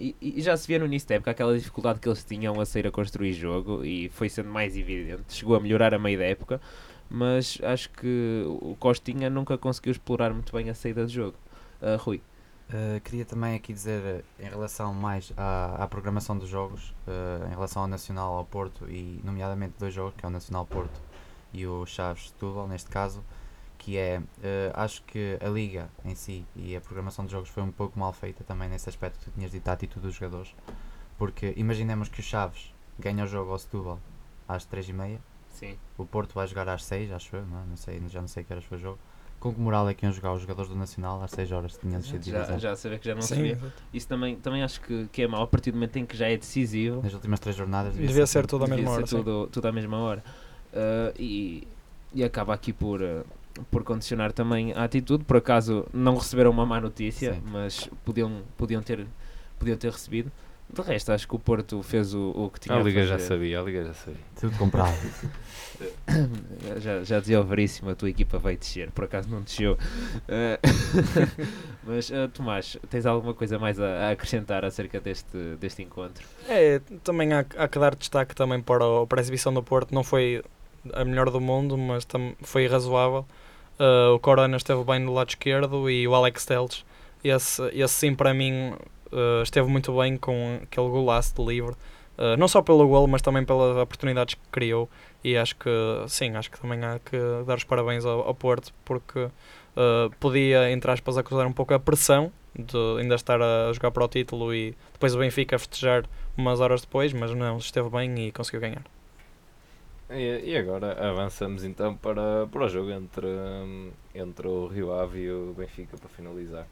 [0.00, 2.64] e, e já se via no início da época aquela dificuldade que eles tinham a
[2.64, 5.34] sair a construir jogo e foi sendo mais evidente.
[5.34, 6.60] Chegou a melhorar a meio da época,
[7.08, 11.36] mas acho que o Costinha nunca conseguiu explorar muito bem a saída de jogo.
[11.82, 12.22] Uh, Rui.
[12.68, 17.48] Uh, queria também aqui dizer uh, em relação mais à, à programação dos jogos, uh,
[17.48, 21.00] em relação ao Nacional ao Porto e nomeadamente dois jogos, que é o Nacional Porto
[21.52, 23.24] e o Chaves Setúbal neste caso,
[23.80, 24.20] que é,
[24.74, 28.12] acho que a liga em si e a programação dos jogos foi um pouco mal
[28.12, 30.54] feita também nesse aspecto que tu tinhas dito a atitude dos jogadores,
[31.16, 33.98] porque imaginemos que o Chaves ganha o jogo ao Setúbal
[34.46, 35.78] às 3h30, Sim.
[35.96, 37.64] o Porto vai jogar às 6 acho eu, não, é?
[37.70, 38.98] não sei, já não sei que horas foi o jogo,
[39.40, 42.00] com que moral é que iam jogar os jogadores do Nacional às 6 horas tinham
[42.00, 43.58] descido de Já, já saber que já não sabia.
[43.94, 46.28] Isso também, também acho que, que é mau a partir do momento em que já
[46.28, 47.00] é decisivo.
[47.02, 49.06] Nas últimas três jornadas Devia ser tudo à devia mesma ser hora.
[49.06, 49.16] sim.
[49.16, 50.22] tudo, tudo à mesma hora.
[50.74, 51.66] Uh, e,
[52.12, 53.24] e acaba aqui por, uh,
[53.70, 55.24] por condicionar também a atitude.
[55.24, 57.42] Por acaso não receberam uma má notícia, Sim.
[57.44, 59.06] mas podiam, podiam, ter,
[59.58, 60.30] podiam ter recebido.
[60.72, 63.14] De resto, acho que o Porto fez o, o que tinha A a Liga já
[63.14, 63.26] fazer.
[63.26, 64.20] sabia, a Liga já sabia.
[64.40, 64.94] Tudo comprado.
[66.80, 69.76] já, já dizia o Veríssimo, a tua equipa vai descer, por acaso não desceu.
[70.28, 70.60] Eh,
[71.82, 76.24] mas, eh, Tomás, tens alguma coisa mais a, a acrescentar acerca deste, deste encontro?
[76.48, 79.92] É, também há, há que dar destaque também para, o- para a exibição do Porto.
[79.94, 80.42] Não foi
[80.92, 83.26] a melhor do mundo, mas tam, foi razoável.
[83.80, 86.84] Uh, o Corona esteve bem no lado esquerdo e o Alex Teles,
[87.24, 88.74] esse, esse sim para mim
[89.10, 91.74] uh, esteve muito bem com aquele golaço de livre.
[92.18, 94.86] Uh, não só pelo gol, mas também pelas oportunidades que criou.
[95.24, 95.70] E acho que
[96.08, 97.16] sim, acho que também há que
[97.46, 99.28] dar os parabéns ao, ao Porto porque
[100.18, 104.08] podia, entre aspas, acusar um pouco a pressão de ainda estar a jogar para o
[104.08, 106.04] título e depois o Benfica a festejar
[106.36, 108.84] umas horas depois, mas não, esteve bem e conseguiu ganhar.
[110.10, 113.28] E, e agora avançamos então para, para o jogo entre,
[114.14, 116.66] entre o Rio Ave e o Benfica para finalizar.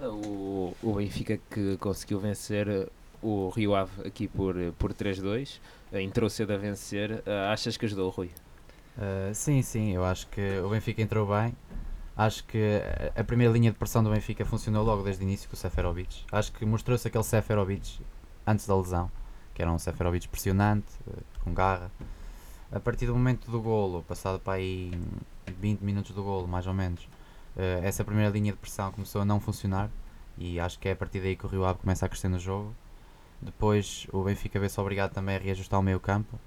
[0.00, 2.88] O, o Benfica que conseguiu vencer
[3.22, 5.60] o Rio Ave aqui por, por 3-2,
[5.92, 7.22] eh, entrou cedo a vencer.
[7.26, 8.30] Eh, achas que ajudou o Rui?
[8.96, 11.54] Uh, sim, sim, eu acho que o Benfica entrou bem.
[12.16, 12.58] Acho que
[13.16, 15.58] a- a primeira linha de pressão do Benfica funcionou logo desde o início com o
[15.58, 16.24] Seferovic.
[16.32, 18.00] Acho que mostrou-se aquele Seferovic
[18.46, 19.10] antes da lesão,
[19.54, 21.90] que era um Seferovic pressionante, uh, com garra.
[22.70, 24.92] A partir do momento do golo, passado para aí
[25.60, 27.04] 20 minutos do golo, mais ou menos,
[27.56, 29.90] uh, essa primeira linha de pressão começou a não funcionar
[30.38, 32.38] e acho que é a partir daí que o Rio Ave começa a crescer no
[32.38, 32.74] jogo.
[33.40, 36.38] Depois o Benfica vê-se obrigado também a reajustar o meio campo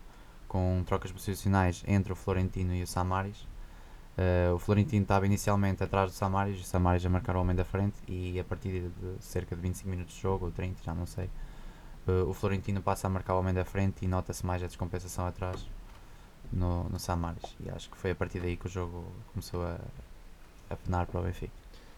[0.48, 3.46] com trocas posicionais entre o Florentino e o Samaris.
[4.18, 7.66] Eh, o Florentino estava inicialmente atrás do Samaris, o Samaris a marcar o homem da
[7.66, 11.06] frente e a partir de cerca de 25 minutos de jogo, ou 30, já não
[11.06, 11.30] sei,
[12.08, 15.26] eh, o Florentino passa a marcar o homem da frente e nota-se mais a descompensação
[15.26, 15.66] atrás
[16.52, 17.56] no, no Samaris.
[17.60, 19.80] E acho que foi a partir daí que o jogo começou a,
[20.70, 21.54] a penar para o Benfica.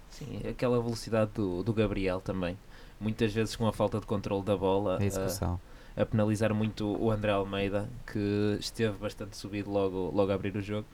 [0.09, 2.57] Sim, aquela velocidade do, do Gabriel também.
[2.99, 5.59] Muitas vezes com a falta de controle da bola, A eh, execução.
[5.95, 10.61] a penalizar muito o André Almeida, que esteve bastante subido logo, logo a abrir o
[10.61, 10.87] jogo.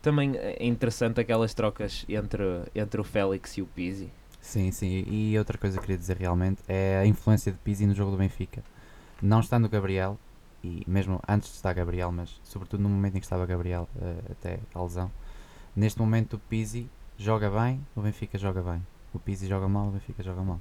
[0.00, 4.10] Também é interessante aquelas trocas entre, entre o Félix e o Pizzi.
[4.46, 5.04] Sim, sim.
[5.08, 8.12] E outra coisa que eu queria dizer realmente é a influência de Pizzi no jogo
[8.12, 8.62] do Benfica.
[9.20, 10.16] Não estando o Gabriel,
[10.62, 14.20] e mesmo antes de estar Gabriel, mas sobretudo no momento em que estava Gabriel, eh,
[14.30, 15.10] até a lesão,
[15.74, 18.86] neste momento o Pizzi joga bem, o Benfica joga bem.
[19.12, 20.60] O Pizzi joga mal, o Benfica joga mal.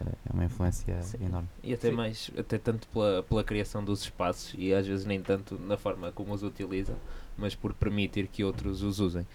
[0.00, 1.24] É é uma influência Sim.
[1.24, 1.48] enorme.
[1.62, 1.96] E até Sim.
[1.96, 6.12] mais, até tanto pela, pela criação dos espaços e às vezes nem tanto na forma
[6.12, 6.94] como os utiliza,
[7.36, 9.26] mas por permitir que outros os usem.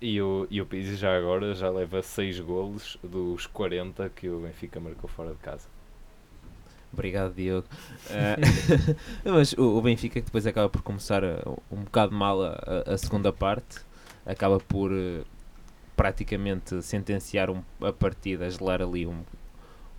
[0.00, 4.40] E o, e o Pizzi já agora já leva 6 golos dos 40 que o
[4.40, 5.68] Benfica marcou fora de casa.
[6.92, 7.66] Obrigado, Diogo.
[8.10, 8.36] Eh,
[9.30, 12.94] mas o, o Benfica que depois acaba por começar eh, um bocado mal a, a-
[12.94, 13.78] a segunda parte,
[14.26, 15.22] acaba por eh,
[15.96, 19.22] praticamente sentenciar um- a partida, gelar ali um-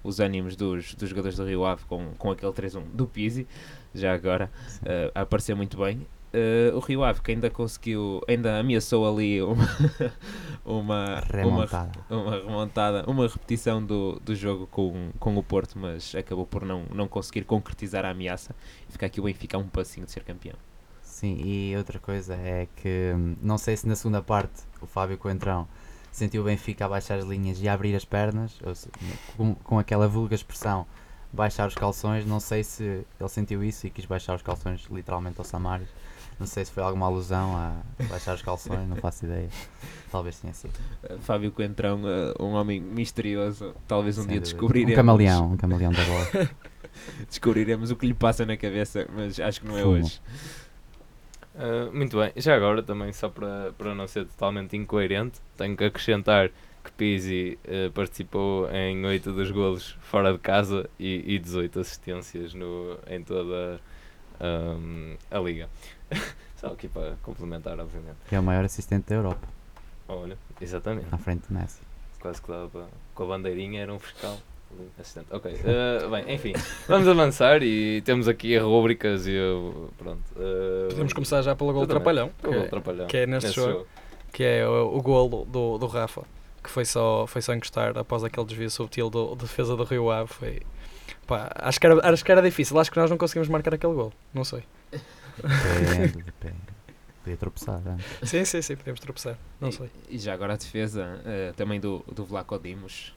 [0.04, 3.48] os ânimos dos, dos jogadores do Rio Ave com, com aquele 3-1 do Pizzi,
[3.96, 4.52] já agora,
[4.84, 6.06] eh, a aparecer muito bem.
[6.34, 9.66] Eh, o Rio Ave que ainda conseguiu, ainda ameaçou ali uma,
[10.66, 11.92] uma, uma, Remontada.
[12.10, 16.84] uma remontada, uma repetição do, do jogo com, com o Porto, mas acabou por não,
[16.94, 18.56] não conseguir concretizar a ameaça
[18.88, 20.56] e ficar aqui o Benfica a um passinho de ser campeão.
[21.02, 25.18] Sim, e outra coisa é que hum, não sei se na segunda parte o Fábio
[25.18, 25.68] Coentrão
[26.12, 28.90] sentiu o Benfica a baixar as linhas e a abrir as pernas, se-
[29.38, 30.86] com, com aquela vulga expressão
[31.34, 32.84] baixar os calções, não sei se
[33.20, 35.88] ele sentiu isso e quis baixar os calções literalmente ao Samaris.
[36.42, 39.48] Não sei se foi alguma alusão a baixar os calções, não faço ideia.
[40.12, 40.74] Talvez tenha sido.
[41.04, 44.56] Uh, Fábio Coentrão, uh, um homem misterioso, talvez um Sem dia dúvida.
[44.56, 46.50] descobriremos, Um camaleão, um camaleão da bola.
[47.30, 49.94] descobriremos o que lhe passa na cabeça, mas acho que não é Fumo.
[49.98, 50.20] hoje.
[51.56, 55.84] Ah, muito bem, já agora também só para, para não ser totalmente incoerente, tenho que
[55.84, 56.50] acrescentar
[56.84, 62.56] que Pizzi eh, participou em 8 dos golos fora de casa e, e 18 assistências
[62.56, 63.80] no, em toda
[64.40, 65.70] ahm, a liga.
[66.58, 68.18] Só aqui para complementar, obviamente.
[68.30, 69.48] Que é o maior assistente da Europa,
[70.08, 71.08] Olha, exatamente.
[71.12, 71.80] à frente de Messi.
[72.20, 74.38] Quase que dava para- com a bandeirinha, era um fiscal.
[74.98, 75.26] Assistente.
[75.32, 76.54] Ok, eh, bem, enfim,
[76.88, 80.22] vamos avançar e temos aqui as rúbricas e eu, pronto.
[80.38, 83.86] eh, Podemos começar já pelo gol trapalhão, que, Trapalhão, que é neste jogo.
[84.32, 86.22] que é o, o golo do, do Rafa,
[86.64, 90.10] que foi só, foi só encostar após aquele desvio subtil do, da defesa do Rio
[90.10, 90.30] Ave.
[90.32, 90.62] Foi,
[91.28, 93.94] pá, acho, que era, acho que era difícil, acho que nós não conseguimos marcar aquele
[93.94, 94.64] gol, não sei.
[95.42, 96.58] Depende, depende.
[97.24, 98.30] Podia tropeçar antes.
[98.30, 99.90] Sim, sim, sim, podemos tropeçar, não E- sei.
[100.10, 103.14] E, já agora a defesa eh, também do, do Vlaco Dimos.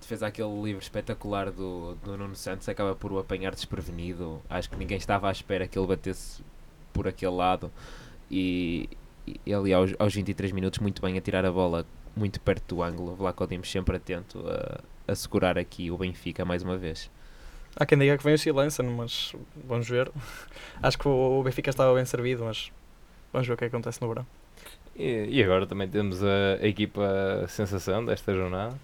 [0.00, 4.40] Defesa aquele livro espetacular do, do Nuno Santos, acaba por o apanhar desprevenido.
[4.48, 6.40] Acho que ninguém estava à espera que ele batesse
[6.92, 7.70] por aquele lado.
[8.30, 8.88] E,
[9.26, 12.82] e ele, aos, aos 23 minutos, muito bem a tirar a bola muito perto do
[12.82, 13.16] ângulo.
[13.16, 17.10] Vlaco Dimos sempre atento a, a segurar aqui o Benfica mais uma vez.
[17.76, 19.32] Há quem diga que vem o silêncio, mas
[19.66, 20.10] vamos ver.
[20.82, 22.70] Acho que o, Benfica estava bem servido, mas
[23.32, 24.26] vamos ver o que acontece no verão.
[24.96, 28.74] E, e agora também temos a, a equipa sensação desta jornada,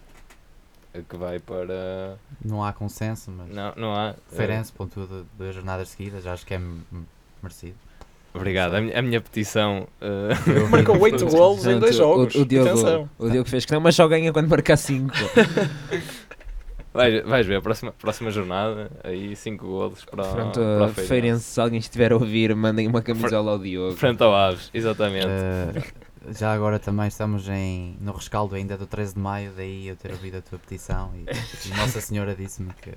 [1.09, 2.17] que vai para...
[2.45, 3.49] Não há consenso, mas.
[3.49, 4.15] Não, não há...
[4.29, 6.61] Feirense pontua de- duas jornadas seguidas, acho que é
[7.43, 7.75] merecido.
[8.33, 9.87] Obrigado, a minha, a minha petição...
[10.01, 10.35] eh,
[10.71, 12.35] Marcou 8 golos em dois O- jogos.
[12.37, 13.11] O, o Diogo, Atenção.
[13.19, 15.13] o Diogo fez que não, mas só ganha quando marcar 5.
[16.95, 20.95] Vais, vais ver, a próxima, próxima jornada, aí 5 golos para, Pronto, para uh, o
[20.95, 21.43] Feirense.
[21.43, 23.97] Se alguém estiver a ouvir, mandem uma camisola ao Diogo.
[23.97, 25.27] Frente ao Aves, exatamente.
[25.27, 25.83] Eh,
[26.31, 30.13] já agora também estamos em, no rescaldo ainda do 13 de maio, daí eu ter
[30.13, 31.23] ouvido a tua petição e,
[31.67, 32.93] e Nossa Senhora disse-me que,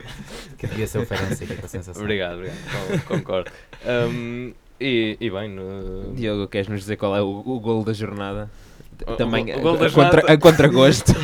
[0.58, 2.02] que devia ser o Feirense a equipa sensação.
[2.04, 3.52] Obrigado, obrigado, con- concordo.
[3.84, 7.94] Um, e, e bem, no, Diogo, queres nos dizer qual é o, o gol da
[7.94, 8.48] jornada?
[9.06, 11.12] O- Também o- o a, contra, jornada- a contragosto.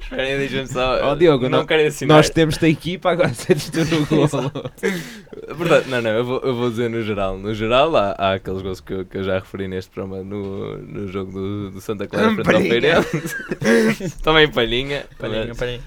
[0.00, 0.98] Esperem, deixa-me só.
[1.10, 2.14] Ó, Diogo, não, não- quero ensinar.
[2.16, 4.28] Nós temos da equipa, agora seres tu no gol.
[4.28, 7.36] Portanto, não, não, eu vou, eu vou dizer no geral.
[7.38, 10.78] No geral, há, há aqueles gols que eu, que eu já referi neste programa no,
[10.78, 13.02] no jogo do, do Santa Clara frente ao Palhinha.
[13.02, 14.22] Feirense.
[14.22, 15.04] Também palhinha.
[15.18, 15.80] Palhinha, palhinha.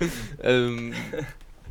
[0.44, 0.92] Um,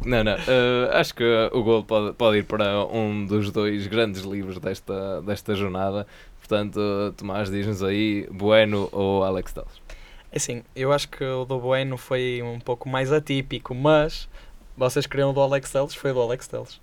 [0.04, 0.34] não, não.
[0.34, 5.22] uh, acho que o gol pode, pode ir para um dos dois grandes livros desta,
[5.22, 6.06] desta jornada.
[6.38, 9.82] Portanto, Tomás, diz-nos aí Bueno ou Alex Telles.
[10.30, 14.28] É Assim, eu acho que o do Bueno foi um pouco mais atípico, mas
[14.76, 16.80] vocês queriam o do Alex Telles, foi o do Alex Telles.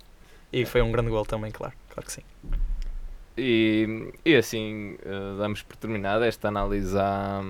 [0.52, 2.22] E foi um grande gol também, claro, claro que sim.
[3.36, 7.42] E, e assim, uh, damos por terminada esta análise à,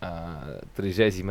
[0.00, 1.22] à 33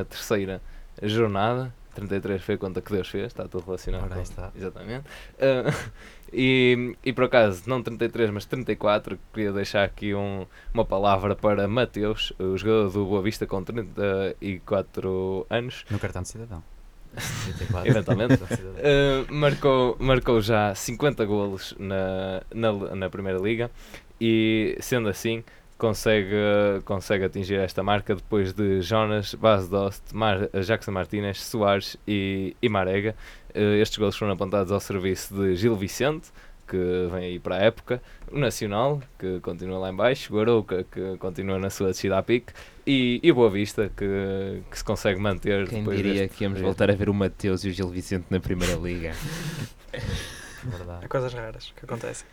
[1.04, 1.74] jornada.
[1.94, 4.04] 33 foi a conta que Deus fez, está tudo relacionado.
[4.04, 4.52] Ora, com- está.
[4.56, 5.06] Exatamente.
[5.38, 5.92] Uh,
[6.34, 11.68] e, e por acaso, não 33, mas 34, queria deixar aqui um, uma palavra para
[11.68, 15.86] Mateus, o jogador do Boa Vista com 34 anos.
[15.90, 16.64] No cartão de cidadão.
[17.14, 17.90] 34.
[17.90, 18.34] Eventualmente.
[18.34, 23.70] Uh, marcou, marcou já 50 golos na, na, na Primeira Liga
[24.20, 25.44] e, sendo assim,
[25.84, 26.34] consegue,
[26.86, 32.70] consegue atingir esta marca depois de Jonas, Bas Dost, Mar, Jackson Martínez, Soares e, e
[32.70, 33.14] Marega.
[33.54, 36.32] Uh, estes golos foram apontados ao serviço de Gil Vicente,
[36.66, 36.78] que
[37.12, 41.18] vem aí para a época, o Nacional, que continua lá em baixo, o Arouca, que
[41.18, 42.54] continua na sua descida a pique,
[42.88, 46.46] e, e o Boa Vista, que, que se consegue manter Quem depois diria deste que
[46.46, 49.12] íamos voltar a ver o Mateus e o Gil Vicente na Primeira Liga?
[50.64, 51.04] Verdade.
[51.04, 52.26] Há coisas raras que acontecem.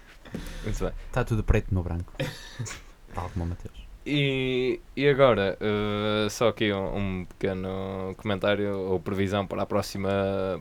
[0.62, 0.92] Muito bem.
[1.08, 2.12] Está tudo preto no branco.
[3.14, 3.80] Tal como o Mateus.
[4.06, 10.08] E, e agora, eh, só aqui um, um pequeno comentário ou previsão para a próxima,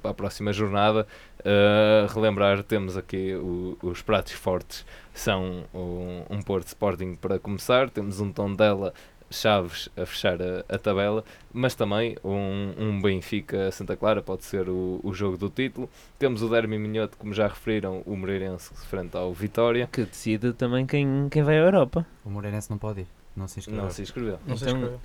[0.01, 1.07] para a próxima jornada.
[1.45, 7.89] Eh, relembrar, temos aqui o- os pratos fortes, são um, um Porto Sporting para começar,
[7.89, 8.93] temos um Tondela
[9.31, 14.67] Chaves a fechar a, a tabela, mas também um, um Benfica Santa Clara, pode ser
[14.69, 15.89] o, o jogo do título.
[16.17, 19.87] Temos o Derby Minhoto, como já referiram, o Moreirense frente ao Vitória.
[19.91, 22.05] Que decide também quem, quem vai à Europa.
[22.25, 23.07] O Moreirense não pode ir.
[23.35, 23.83] Não se inscreveu.
[23.83, 24.39] Não se inscreveu.
[24.47, 24.99] Não se Então- inscreveu.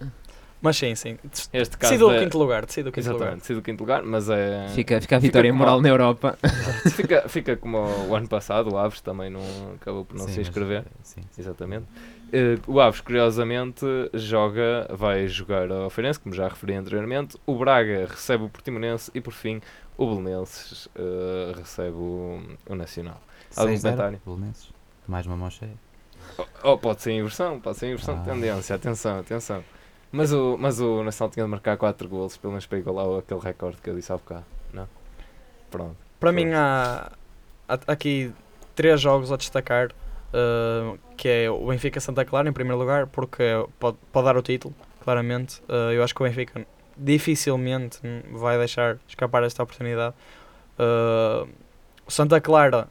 [0.63, 1.19] Mas sim, sim.
[1.53, 3.21] Este caso Decida o é- quinto lugar, decida o quinto lugar.
[3.27, 4.67] Exatamente, sido o quinto lugar, mas é.
[4.69, 6.39] Fica, fica a vitória como moral a- na Europa.
[6.97, 7.77] fica, fica como
[8.09, 9.43] o ano passado, o Aves também não
[9.75, 10.79] acabou por não Sim, se mas, inscrever.
[10.87, 11.41] eh, Sim, sim.
[11.43, 11.85] Exatamente.
[12.37, 17.37] Eh, o Aves, curiosamente, joga, vai jogar ao Feirense, como já referi anteriormente.
[17.47, 19.61] O Braga recebe o Portimonense e, por fim,
[19.97, 23.21] o Belenenses eh, recebe o, o Nacional.
[23.57, 24.21] Algum 6-0, comentário?
[24.27, 24.69] Belenenses.
[25.07, 25.71] Mais uma mão cheia.
[26.65, 28.33] Oh, pode ser inversão, pode ser inversão de Ah.
[28.35, 29.63] tendência, atenção, atenção.
[30.11, 33.41] Mas o, mas o Nacional tinha de marcar 4 golos, pelo menos para igualar aquele
[33.41, 34.89] recorde que eu disse há bocado, não?
[35.71, 35.97] Pronto.
[36.19, 36.35] Para Pronto.
[36.35, 37.13] mim há,
[37.69, 38.33] há aqui
[38.75, 39.91] três jogos a destacar,
[40.35, 43.43] uh, que é o Benfica Santa Clara em primeiro lugar, porque
[43.79, 45.61] pode, pode dar o título, claramente.
[45.69, 46.67] Uh, eu acho que o Benfica
[46.97, 47.99] dificilmente
[48.33, 50.15] vai deixar escapar esta oportunidade.
[50.79, 51.49] Uh,
[52.09, 52.89] Santa Clara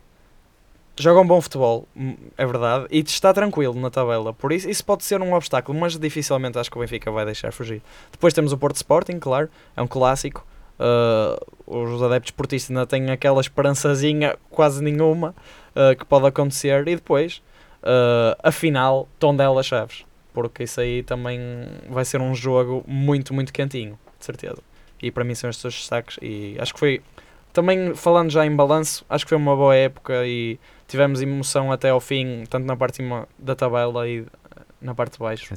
[0.97, 4.85] joga um bom futebol, hum, é verdade, e está tranquilo na tabela, por isso isso
[4.85, 7.81] pode ser um obstáculo, mas dificilmente acho que o Benfica vai deixar fugir.
[8.11, 10.45] Depois temos o Porto Sporting, claro, é um clássico.
[10.79, 15.33] Uh, os adeptos portistas ainda têm aquela esperançazinha, quase nenhuma,
[15.75, 17.41] uh, que pode acontecer, e depois
[17.81, 21.39] uh, a final, Tondela Chaves, porque isso aí também
[21.89, 24.57] vai ser um jogo muito, muito quentinho, de certeza.
[25.01, 27.01] E para mim são estes dois destaques, e acho que foi
[27.51, 31.89] também falando já em balanço, acho que foi uma boa época e tivemos emoção até
[31.89, 33.01] ao fim, tanto na parte
[33.37, 34.25] da tabela e
[34.81, 35.53] na parte de baixo.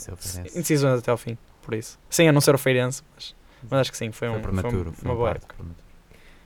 [0.54, 1.98] Indecisões até ao fim, por isso.
[2.10, 3.34] Sim, a não ser o Feirense, mas,
[3.70, 4.92] mas acho que sim, foi, Foi um, prematuro.
[4.92, 5.54] foi Foi uma boa parte época.
[5.54, 5.84] prematuro.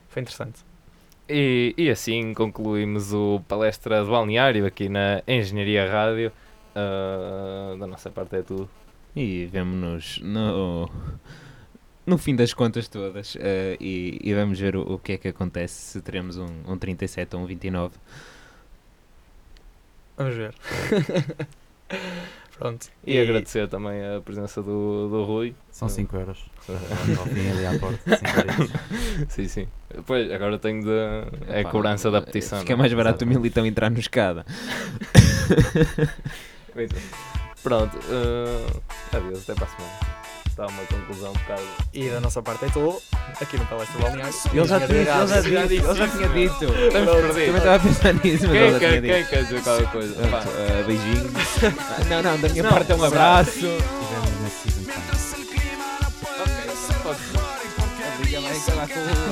[0.07, 0.59] Foi interessante.
[1.31, 6.31] E, e assim concluímos o palestra de balneário aqui na Engenharia Rádio.
[6.75, 8.69] Ah, da nossa parte é tudo.
[9.15, 10.89] E vemo-nos no,
[12.05, 15.27] no fim das contas todas eh, e, e vamos ver o, o que é que
[15.27, 17.93] acontece se teremos um, um 37 ou um 29.
[20.17, 20.53] Vamos ver.
[22.57, 22.87] Pronto.
[23.05, 25.55] E, agradecer também a presença do, do Rui.
[25.71, 26.45] São 5 euros.
[26.69, 28.17] Ali à porta.
[28.17, 28.71] 5 euros.
[29.33, 29.67] sim, sim.
[30.05, 30.91] Pois, agora tenho de.
[31.47, 32.59] É a cobrança da eh, petição.
[32.59, 32.81] Fica não é?
[32.81, 34.45] mais barato o militão entrar no escada.
[37.63, 37.97] Pronto.
[38.09, 40.20] ah, adeus, até para a semana.
[40.51, 41.61] Está uma conclusão um bocado.
[41.93, 43.01] E da nossa parte é tudo.
[43.41, 44.33] Aqui no Palestra Balneário.
[44.53, 46.63] Ele já, tinha, ele já, Já disse, ele já tinha dito.
[46.65, 47.55] Estamos Também perdidos.
[47.55, 49.29] estava a pensar nisso, mas ele Quem já quer, tinha quem dito.
[49.29, 50.15] quer dizer qualquer coisa?
[50.21, 51.31] Eh, beijinhos.
[52.09, 53.51] Não, não, da minha Não, parte é um abraço.
[53.51, 55.01] Tivemos na season final.
[56.41, 56.53] Ok,
[57.03, 57.39] pode ser.
[58.15, 59.30] Obrigado, vai acabar com o-